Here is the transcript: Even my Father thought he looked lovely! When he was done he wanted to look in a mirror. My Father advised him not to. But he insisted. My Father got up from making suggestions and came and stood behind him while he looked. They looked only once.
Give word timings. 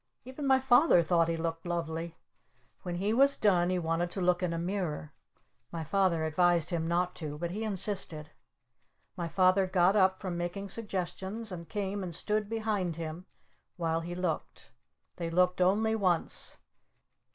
Even 0.25 0.47
my 0.47 0.59
Father 0.59 1.03
thought 1.03 1.27
he 1.27 1.37
looked 1.37 1.67
lovely! 1.67 2.17
When 2.81 2.95
he 2.95 3.13
was 3.13 3.37
done 3.37 3.69
he 3.69 3.77
wanted 3.77 4.09
to 4.09 4.19
look 4.19 4.41
in 4.41 4.51
a 4.51 4.57
mirror. 4.57 5.13
My 5.71 5.83
Father 5.83 6.25
advised 6.25 6.71
him 6.71 6.87
not 6.87 7.13
to. 7.17 7.37
But 7.37 7.51
he 7.51 7.63
insisted. 7.63 8.31
My 9.15 9.27
Father 9.27 9.67
got 9.67 9.95
up 9.95 10.19
from 10.19 10.35
making 10.39 10.69
suggestions 10.69 11.51
and 11.51 11.69
came 11.69 12.01
and 12.01 12.15
stood 12.15 12.49
behind 12.49 12.95
him 12.95 13.27
while 13.77 13.99
he 13.99 14.15
looked. 14.15 14.71
They 15.17 15.29
looked 15.29 15.61
only 15.61 15.93
once. 15.93 16.57